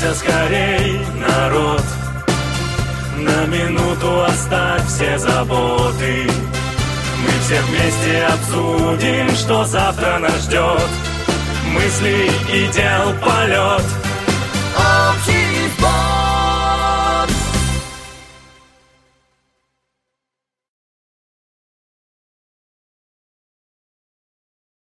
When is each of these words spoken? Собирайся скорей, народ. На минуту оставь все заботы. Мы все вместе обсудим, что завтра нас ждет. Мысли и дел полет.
Собирайся 0.00 0.14
скорей, 0.14 1.00
народ. 1.16 1.82
На 3.18 3.44
минуту 3.46 4.22
оставь 4.22 4.86
все 4.86 5.18
заботы. 5.18 6.26
Мы 7.22 7.30
все 7.44 7.60
вместе 7.62 8.24
обсудим, 8.24 9.30
что 9.36 9.64
завтра 9.64 10.18
нас 10.18 10.44
ждет. 10.44 10.88
Мысли 11.74 12.30
и 12.50 12.66
дел 12.72 13.14
полет. 13.22 13.99